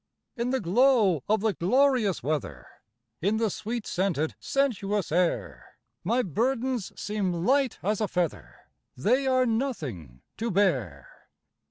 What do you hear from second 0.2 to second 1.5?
In the glow of